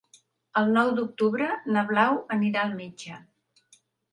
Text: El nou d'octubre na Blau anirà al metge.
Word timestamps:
El 0.61 0.71
nou 0.77 0.89
d'octubre 0.99 1.49
na 1.75 1.83
Blau 1.91 2.17
anirà 2.37 2.65
al 2.65 2.77
metge. 2.81 3.21